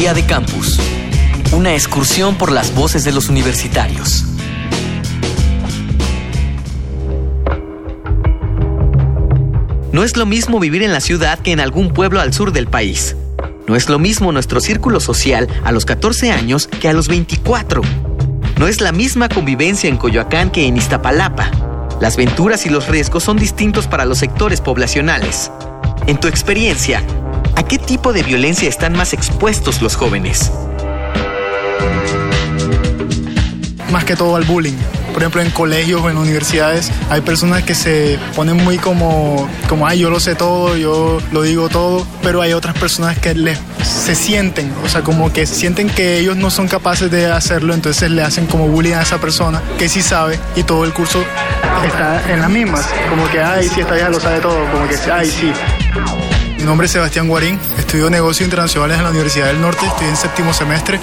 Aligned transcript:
Día 0.00 0.14
de 0.14 0.24
Campus. 0.24 0.80
Una 1.52 1.74
excursión 1.74 2.36
por 2.36 2.50
las 2.52 2.74
voces 2.74 3.04
de 3.04 3.12
los 3.12 3.28
universitarios. 3.28 4.24
No 9.92 10.02
es 10.02 10.16
lo 10.16 10.24
mismo 10.24 10.58
vivir 10.58 10.82
en 10.82 10.94
la 10.94 11.02
ciudad 11.02 11.38
que 11.40 11.52
en 11.52 11.60
algún 11.60 11.92
pueblo 11.92 12.18
al 12.18 12.32
sur 12.32 12.50
del 12.50 12.66
país. 12.66 13.14
No 13.68 13.76
es 13.76 13.90
lo 13.90 13.98
mismo 13.98 14.32
nuestro 14.32 14.62
círculo 14.62 15.00
social 15.00 15.48
a 15.64 15.70
los 15.70 15.84
14 15.84 16.32
años 16.32 16.66
que 16.66 16.88
a 16.88 16.94
los 16.94 17.08
24. 17.08 17.82
No 18.58 18.68
es 18.68 18.80
la 18.80 18.92
misma 18.92 19.28
convivencia 19.28 19.90
en 19.90 19.98
Coyoacán 19.98 20.48
que 20.48 20.66
en 20.66 20.78
Iztapalapa. 20.78 21.50
Las 22.00 22.16
venturas 22.16 22.64
y 22.64 22.70
los 22.70 22.88
riesgos 22.88 23.24
son 23.24 23.36
distintos 23.36 23.86
para 23.86 24.06
los 24.06 24.16
sectores 24.16 24.62
poblacionales. 24.62 25.52
En 26.06 26.18
tu 26.18 26.26
experiencia, 26.26 27.00
¿a 27.00 27.29
qué 27.70 27.78
tipo 27.78 28.12
de 28.12 28.24
violencia 28.24 28.68
están 28.68 28.94
más 28.94 29.12
expuestos 29.12 29.80
los 29.80 29.94
jóvenes? 29.94 30.50
Más 33.92 34.04
que 34.04 34.16
todo 34.16 34.34
al 34.34 34.42
bullying 34.42 34.76
por 35.12 35.22
ejemplo, 35.22 35.42
en 35.42 35.50
colegios 35.50 36.00
o 36.02 36.10
en 36.10 36.16
universidades 36.16 36.90
hay 37.10 37.20
personas 37.20 37.64
que 37.64 37.74
se 37.74 38.18
ponen 38.36 38.56
muy 38.56 38.78
como, 38.78 39.48
como, 39.68 39.86
ay, 39.86 39.98
yo 39.98 40.10
lo 40.10 40.20
sé 40.20 40.36
todo, 40.36 40.76
yo 40.76 41.18
lo 41.32 41.42
digo 41.42 41.68
todo, 41.68 42.06
pero 42.22 42.40
hay 42.40 42.52
otras 42.52 42.78
personas 42.78 43.18
que 43.18 43.34
les, 43.34 43.58
se 43.82 44.14
sienten, 44.14 44.72
o 44.84 44.88
sea, 44.88 45.02
como 45.02 45.32
que 45.32 45.46
sienten 45.46 45.90
que 45.90 46.18
ellos 46.18 46.36
no 46.36 46.50
son 46.50 46.68
capaces 46.68 47.10
de 47.10 47.26
hacerlo, 47.26 47.74
entonces 47.74 48.10
le 48.10 48.22
hacen 48.22 48.46
como 48.46 48.68
bullying 48.68 48.94
a 48.94 49.02
esa 49.02 49.18
persona 49.18 49.60
que 49.78 49.88
sí 49.88 50.00
sabe 50.00 50.38
y 50.54 50.62
todo 50.62 50.84
el 50.84 50.92
curso 50.92 51.24
está 51.84 52.32
en 52.32 52.40
las 52.40 52.50
mismas, 52.50 52.88
como 53.08 53.28
que, 53.30 53.40
ay, 53.40 53.68
sí, 53.68 53.80
esta 53.80 53.94
vieja 53.94 54.10
lo 54.10 54.20
sabe 54.20 54.38
todo, 54.40 54.64
como 54.70 54.86
que, 54.88 54.96
ay, 55.10 55.28
sí. 55.28 55.52
Mi 56.60 56.66
nombre 56.66 56.84
es 56.84 56.92
Sebastián 56.92 57.26
Guarín, 57.26 57.58
estudio 57.78 58.10
negocios 58.10 58.44
internacionales 58.46 58.98
en 58.98 59.04
la 59.04 59.10
Universidad 59.10 59.46
del 59.46 59.62
Norte, 59.62 59.86
estoy 59.86 60.08
en 60.08 60.16
séptimo 60.16 60.52
semestre 60.52 61.00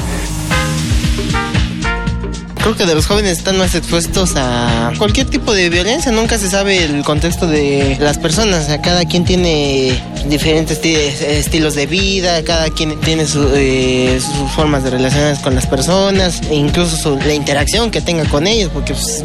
creo 2.67 2.75
que 2.75 2.85
de 2.85 2.95
los 2.95 3.05
jóvenes 3.05 3.37
están 3.37 3.57
más 3.57 3.75
expuestos 3.75 4.33
a 4.35 4.91
cualquier 4.97 5.27
tipo 5.27 5.53
de 5.53 5.69
violencia. 5.69 6.11
Nunca 6.11 6.37
se 6.37 6.49
sabe 6.49 6.83
el 6.83 7.01
contexto 7.05 7.47
de 7.47 7.95
las 8.01 8.17
personas. 8.17 8.67
cada 8.83 9.05
quien 9.05 9.23
tiene 9.23 9.97
diferentes 10.27 10.83
estilos 10.83 11.75
de 11.75 11.85
vida, 11.85 12.43
cada 12.43 12.69
quien 12.69 12.99
tiene 12.99 13.23
eh, 13.23 14.19
sus 14.19 14.51
formas 14.51 14.83
de 14.83 14.89
relacionarse 14.89 15.41
con 15.41 15.55
las 15.55 15.65
personas, 15.65 16.41
e 16.49 16.55
incluso 16.55 17.17
la 17.25 17.33
interacción 17.33 17.89
que 17.89 18.01
tenga 18.01 18.25
con 18.25 18.47
ellos, 18.47 18.69
porque 18.73 18.93
pues, 18.93 19.23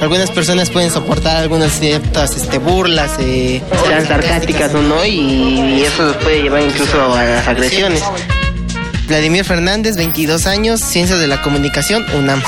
algunas 0.00 0.30
personas 0.30 0.70
pueden 0.70 0.92
soportar 0.92 1.38
algunas 1.38 1.72
ciertas 1.72 2.36
este, 2.36 2.58
burlas, 2.58 3.10
eh, 3.18 3.60
sean 3.88 4.06
sarcásticas 4.06 4.72
o 4.72 4.82
no, 4.82 5.04
y, 5.04 5.78
y 5.78 5.82
eso 5.82 6.14
puede 6.22 6.44
llevar 6.44 6.62
incluso 6.62 7.12
a 7.12 7.24
las 7.24 7.48
agresiones. 7.48 8.02
Vladimir 9.08 9.44
Fernández, 9.44 9.96
22 9.96 10.46
años, 10.46 10.80
Ciencias 10.80 11.18
de 11.18 11.26
la 11.26 11.42
Comunicación, 11.42 12.06
UNAM. 12.16 12.40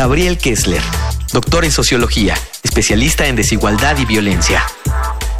Gabriel 0.00 0.38
Kessler, 0.38 0.80
doctor 1.30 1.62
en 1.62 1.70
sociología, 1.70 2.34
especialista 2.62 3.26
en 3.26 3.36
desigualdad 3.36 3.98
y 3.98 4.06
violencia. 4.06 4.62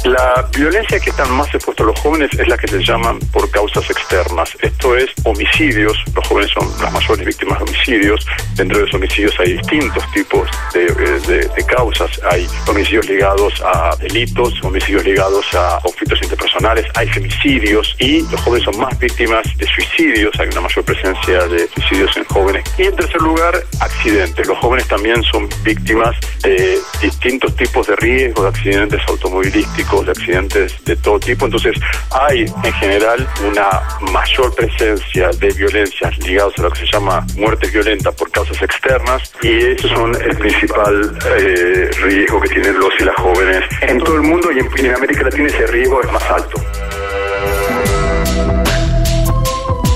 La 0.03 0.49
violencia 0.57 0.99
que 0.99 1.11
están 1.11 1.31
más 1.33 1.53
expuestos 1.53 1.85
los 1.85 1.99
jóvenes 1.99 2.31
es 2.33 2.47
la 2.47 2.57
que 2.57 2.67
se 2.67 2.83
llaman 2.83 3.19
por 3.31 3.49
causas 3.51 3.87
externas. 3.87 4.57
Esto 4.59 4.97
es 4.97 5.11
homicidios. 5.23 5.95
Los 6.15 6.27
jóvenes 6.27 6.49
son 6.51 6.67
las 6.81 6.91
mayores 6.91 7.23
víctimas 7.23 7.59
de 7.59 7.65
homicidios. 7.65 8.25
Dentro 8.55 8.79
de 8.79 8.85
los 8.85 8.93
homicidios 8.95 9.39
hay 9.39 9.53
distintos 9.53 10.03
tipos 10.11 10.49
de, 10.73 10.87
de, 10.87 11.65
causas. 11.65 12.19
Hay 12.31 12.47
homicidios 12.67 13.07
ligados 13.07 13.61
a 13.61 13.95
delitos, 13.97 14.53
homicidios 14.63 15.05
ligados 15.05 15.45
a 15.53 15.79
conflictos 15.83 16.19
interpersonales, 16.23 16.85
hay 16.95 17.07
femicidios 17.07 17.95
y 17.99 18.21
los 18.23 18.41
jóvenes 18.41 18.65
son 18.65 18.79
más 18.79 18.97
víctimas 18.97 19.45
de 19.55 19.67
suicidios. 19.67 20.33
Hay 20.39 20.47
una 20.47 20.61
mayor 20.61 20.83
presencia 20.83 21.45
de 21.47 21.67
suicidios 21.67 22.17
en 22.17 22.25
jóvenes. 22.25 22.63
Y 22.79 22.83
en 22.83 22.95
tercer 22.95 23.21
lugar, 23.21 23.53
accidentes. 23.79 24.47
Los 24.47 24.57
jóvenes 24.57 24.87
también 24.87 25.21
son 25.31 25.47
víctimas 25.63 26.15
de 26.41 26.79
distintos 27.03 27.55
tipos 27.55 27.85
de 27.85 27.95
riesgos, 27.97 28.45
de 28.45 28.49
accidentes 28.49 29.01
automovilísticos 29.07 29.90
de 29.99 30.11
accidentes 30.11 30.83
de 30.85 30.95
todo 30.95 31.19
tipo. 31.19 31.45
Entonces 31.45 31.75
hay 32.11 32.45
en 32.63 32.73
general 32.73 33.27
una 33.45 33.67
mayor 34.11 34.53
presencia 34.55 35.29
de 35.37 35.49
violencias 35.53 36.17
ligadas 36.19 36.53
a 36.57 36.61
lo 36.63 36.71
que 36.71 36.79
se 36.79 36.85
llama 36.91 37.25
muerte 37.35 37.67
violenta 37.67 38.11
por 38.11 38.31
causas 38.31 38.61
externas 38.61 39.31
y 39.41 39.57
esos 39.57 39.91
son 39.91 40.15
el 40.15 40.37
principal 40.37 41.17
eh, 41.37 41.89
riesgo 42.03 42.39
que 42.41 42.49
tienen 42.49 42.79
los 42.79 42.89
y 42.99 43.03
las 43.03 43.15
jóvenes 43.15 43.63
en 43.81 43.99
todo 43.99 44.15
el 44.15 44.21
mundo 44.21 44.49
y 44.51 44.59
en, 44.59 44.95
América 44.95 45.23
Latina 45.23 45.47
ese 45.47 45.67
riesgo 45.67 46.01
es 46.01 46.11
más 46.11 46.23
alto. 46.23 46.61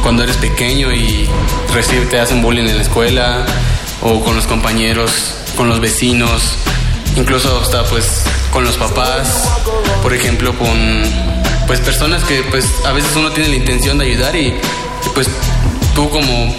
Cuando 0.04 0.24
eres 0.24 0.38
pequeño 0.38 0.92
y 0.92 1.28
recibes, 1.74 2.10
te 2.10 2.20
hacen 2.20 2.42
bullying 2.42 2.68
en 2.68 2.78
la 2.78 2.84
escuela 2.84 3.46
o 4.02 4.24
con 4.24 4.36
los 4.36 4.46
compañeros, 4.46 5.54
con 5.58 5.68
los 5.70 5.80
vecinos, 5.80 6.58
incluso 7.16 7.60
hasta 7.62 7.84
pues 7.86 8.24
con 8.52 8.64
los 8.64 8.78
papás, 8.78 9.50
por 10.02 10.14
ejemplo, 10.14 10.54
con 10.58 11.04
pues 11.68 11.80
personas 11.80 12.24
que 12.24 12.44
pues 12.50 12.66
a 12.86 12.92
veces 12.92 13.16
uno 13.16 13.32
tiene 13.32 13.50
la 13.50 13.56
intención 13.56 13.98
de 13.98 14.06
ayudar 14.06 14.36
y, 14.36 14.54
pues 15.14 15.28
tú 15.94 16.10
como 16.10 16.56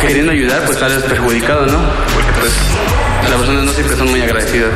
queriendo 0.00 0.32
ayudar 0.32 0.64
pues 0.64 0.78
sales 0.78 1.02
perjudicado, 1.02 1.66
¿no? 1.66 1.78
Porque 2.14 2.32
pues 2.40 2.52
las 3.28 3.38
personas 3.38 3.64
no 3.64 3.72
siempre 3.72 3.96
son 3.96 4.10
muy 4.10 4.20
agradecidas. 4.22 4.70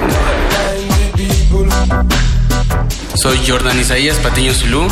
Soy 3.15 3.41
Jordan 3.47 3.79
Isaías 3.81 4.17
Patiño 4.19 4.53
Zulú, 4.53 4.89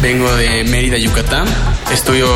vengo 0.00 0.34
de 0.36 0.64
Mérida, 0.64 0.96
Yucatán. 0.98 1.46
Estudio 1.92 2.26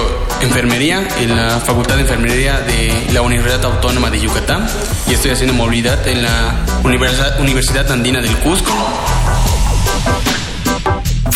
enfermería 0.41 1.07
en 1.21 1.37
la 1.37 1.61
Facultad 1.61 1.97
de 1.97 2.03
Enfermería 2.03 2.61
de 2.61 3.13
la 3.13 3.23
Universidad 3.23 3.65
Autónoma 3.65 4.11
de 4.11 4.21
Yucatán 4.21 4.67
y 5.09 5.15
estoy 5.15 5.31
haciendo 5.31 5.55
movilidad 5.55 6.07
en 6.07 6.23
la 6.23 6.65
Universidad, 6.85 7.91
Andina 7.91 8.21
del 8.21 8.37
Cusco 8.39 8.73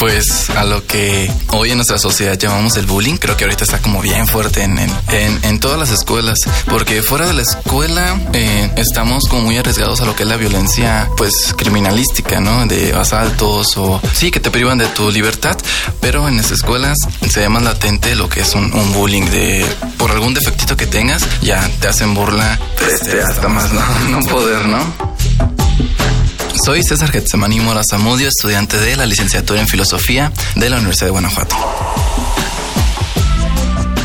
pues 0.02 0.50
a 0.50 0.64
lo 0.64 0.84
que 0.84 1.30
hoy 1.50 1.70
en 1.70 1.76
nuestra 1.76 1.96
sociedad 1.96 2.36
llamamos 2.36 2.76
el 2.76 2.86
bullying, 2.86 3.18
creo 3.18 3.36
que 3.36 3.44
ahorita 3.44 3.62
está 3.62 3.78
como 3.78 4.00
bien 4.00 4.26
fuerte 4.26 4.64
en, 4.64 4.76
en, 5.12 5.60
todas 5.60 5.78
las 5.78 5.92
escuelas, 5.92 6.40
porque 6.68 7.04
fuera 7.04 7.24
de 7.24 7.34
la 7.34 7.42
escuela 7.42 8.20
eh, 8.32 8.68
estamos 8.78 9.28
como 9.28 9.42
muy 9.42 9.58
arriesgados 9.58 10.00
a 10.00 10.04
lo 10.04 10.16
que 10.16 10.24
es 10.24 10.28
la 10.28 10.36
violencia 10.36 11.08
pues 11.16 11.54
criminalística, 11.56 12.40
¿no? 12.40 12.66
De 12.66 12.92
asaltos 12.94 13.76
o 13.76 14.00
sí, 14.12 14.32
que 14.32 14.40
te 14.40 14.50
privan 14.50 14.78
de 14.78 14.88
tu 14.88 15.08
libertad, 15.12 15.56
pero 16.00 16.26
en 16.26 16.36
las 16.36 16.50
escuelas 16.50 16.98
se 17.30 17.38
ve 17.38 17.48
más 17.48 17.62
latente 17.62 18.16
lo 18.16 18.28
que 18.28 18.40
es 18.40 18.56
un, 18.56 18.72
bullying 18.94 19.30
de 19.30 19.64
por 19.98 20.10
algún 20.10 20.34
defectito 20.34 20.76
que 20.76 20.88
tengas, 20.88 21.24
ya 21.42 21.64
te 21.80 21.86
hacen 21.86 22.12
burla, 22.12 22.58
este, 22.92 23.22
hasta 23.22 23.46
más 23.46 23.72
no, 23.72 24.08
no 24.08 24.26
poder, 24.26 24.66
¿no? 24.66 25.11
Soy 26.54 26.82
César 26.82 27.10
Getsemani 27.10 27.60
Mora 27.60 27.82
Zamudio, 27.82 28.28
estudiante 28.28 28.76
de 28.76 28.96
la 28.96 29.06
licenciatura 29.06 29.60
en 29.60 29.66
Filosofía 29.66 30.32
de 30.54 30.68
la 30.68 30.76
Universidad 30.76 31.06
de 31.06 31.10
Guanajuato. 31.12 31.56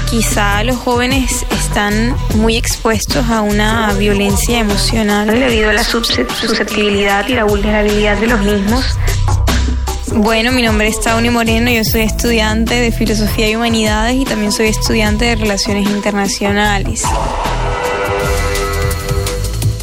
Quizá 0.10 0.64
los 0.64 0.78
jóvenes 0.78 1.46
están 1.52 2.16
muy 2.36 2.56
expuestos 2.56 3.30
a 3.30 3.42
una 3.42 3.94
violencia 3.94 4.60
emocional 4.60 5.28
debido 5.28 5.70
a 5.70 5.74
la 5.74 5.84
susceptibilidad 5.84 7.28
y 7.28 7.34
la 7.34 7.44
vulnerabilidad 7.44 8.18
de 8.18 8.28
los 8.28 8.40
mismos. 8.40 8.86
Bueno, 10.16 10.52
mi 10.52 10.62
nombre 10.62 10.88
es 10.88 11.00
Tauni 11.02 11.30
Moreno, 11.30 11.70
yo 11.70 11.84
soy 11.84 12.02
estudiante 12.02 12.76
de 12.76 12.92
Filosofía 12.92 13.50
y 13.50 13.56
Humanidades 13.56 14.16
y 14.16 14.24
también 14.24 14.52
soy 14.52 14.68
estudiante 14.68 15.26
de 15.26 15.36
Relaciones 15.36 15.88
Internacionales. 15.90 17.04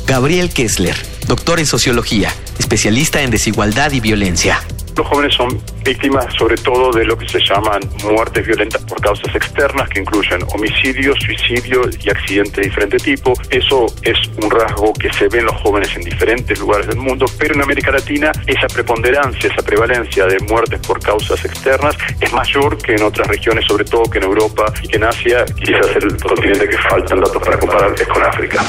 Gabriel 0.06 0.50
Kessler, 0.50 0.96
doctor 1.28 1.60
en 1.60 1.66
Sociología 1.66 2.32
especialista 2.58 3.22
en 3.22 3.30
desigualdad 3.30 3.92
y 3.92 4.00
violencia. 4.00 4.60
Los 4.96 5.08
jóvenes 5.08 5.34
son 5.34 5.60
víctimas 5.84 6.26
sobre 6.38 6.56
todo 6.56 6.92
de 6.92 7.04
lo 7.04 7.18
que 7.18 7.28
se 7.28 7.40
llaman 7.40 7.80
muertes 8.04 8.46
violentas 8.46 8.82
por 8.84 9.00
causas 9.00 9.34
externas 9.34 9.88
que 9.88 10.00
incluyen 10.00 10.40
homicidios, 10.54 11.18
suicidios 11.18 11.98
y 12.04 12.10
accidentes 12.10 12.54
de 12.54 12.62
diferente 12.62 12.96
tipo. 12.98 13.32
Eso 13.50 13.86
es 14.02 14.16
un 14.40 14.50
rasgo 14.50 14.92
que 14.94 15.12
se 15.12 15.28
ve 15.28 15.40
en 15.40 15.46
los 15.46 15.56
jóvenes 15.62 15.94
en 15.96 16.02
diferentes 16.02 16.58
lugares 16.60 16.86
del 16.86 16.98
mundo, 16.98 17.26
pero 17.38 17.54
en 17.54 17.62
América 17.62 17.90
Latina 17.90 18.30
esa 18.46 18.68
preponderancia, 18.68 19.50
esa 19.52 19.62
prevalencia 19.62 20.26
de 20.26 20.38
muertes 20.40 20.80
por 20.86 21.00
causas 21.00 21.44
externas 21.44 21.96
es 22.20 22.32
mayor 22.32 22.78
que 22.78 22.94
en 22.94 23.02
otras 23.02 23.26
regiones, 23.26 23.66
sobre 23.66 23.84
todo 23.84 24.04
que 24.04 24.18
en 24.18 24.24
Europa 24.24 24.72
y 24.82 24.88
que 24.88 24.96
en 24.96 25.04
Asia. 25.04 25.44
Quizás 25.44 25.96
el 25.96 26.16
continente 26.18 26.68
que 26.68 26.78
faltan 26.78 27.20
datos 27.20 27.42
para 27.42 27.58
comparar 27.58 27.92
es 27.98 28.06
con 28.06 28.22
África. 28.22 28.64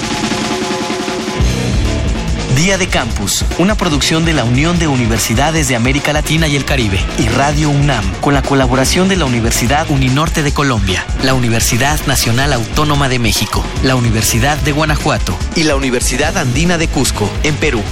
Día 2.55 2.77
de 2.77 2.87
Campus, 2.87 3.43
una 3.57 3.75
producción 3.75 4.23
de 4.23 4.33
la 4.33 4.45
Unión 4.45 4.79
de 4.79 4.87
Universidades 4.87 5.67
de 5.67 5.75
América 5.75 6.13
Latina 6.13 6.47
y 6.47 6.55
el 6.55 6.63
Caribe 6.63 6.99
y 7.17 7.27
Radio 7.27 7.69
UNAM, 7.69 8.05
con 8.21 8.33
la 8.33 8.41
colaboración 8.41 9.09
de 9.09 9.17
la 9.17 9.25
Universidad 9.25 9.89
Uninorte 9.91 10.41
de 10.41 10.53
Colombia, 10.53 11.05
la 11.21 11.33
Universidad 11.33 11.99
Nacional 12.07 12.53
Autónoma 12.53 13.09
de 13.09 13.19
México, 13.19 13.61
la 13.83 13.95
Universidad 13.95 14.57
de 14.57 14.71
Guanajuato 14.71 15.37
y 15.55 15.63
la 15.63 15.75
Universidad 15.75 16.37
Andina 16.37 16.77
de 16.77 16.87
Cusco, 16.87 17.29
en 17.43 17.55
Perú. 17.55 17.83